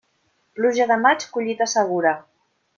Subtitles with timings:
[0.59, 2.19] Pluja de maig, collita segura.